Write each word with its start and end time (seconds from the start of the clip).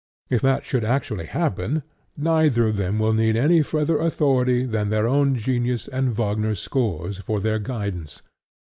If 0.31 0.41
that 0.41 0.65
should 0.65 0.83
actually 0.83 1.27
happen, 1.27 1.83
neither 2.17 2.65
of 2.67 2.75
them 2.75 2.97
will 2.97 3.13
need 3.13 3.35
any 3.35 3.61
further 3.61 3.99
authority 3.99 4.65
than 4.65 4.89
their 4.89 5.07
own 5.07 5.35
genius 5.35 5.87
and 5.87 6.11
Wagner's 6.11 6.59
scores 6.59 7.19
for 7.19 7.39
their 7.39 7.59
guidance. 7.59 8.23